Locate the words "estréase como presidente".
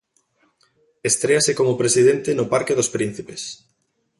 1.09-2.29